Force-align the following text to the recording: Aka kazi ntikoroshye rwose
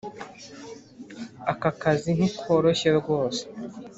Aka 1.51 1.69
kazi 1.81 2.09
ntikoroshye 2.17 2.89
rwose 2.99 3.41